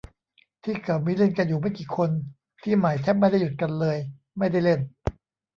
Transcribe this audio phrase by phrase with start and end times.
[0.63, 2.09] ที่เก่ามีเล่นอยู่ไม่กี่คน
[2.61, 3.97] ที่ใหม่แทบไม่ได้หยุดกันเลย
[4.37, 4.79] ไม่ได้เล่น